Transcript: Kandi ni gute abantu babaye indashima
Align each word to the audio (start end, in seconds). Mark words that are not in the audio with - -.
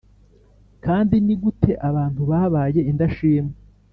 Kandi 0.85 1.15
ni 1.25 1.35
gute 1.41 1.71
abantu 1.89 2.21
babaye 2.31 2.79
indashima 2.91 3.53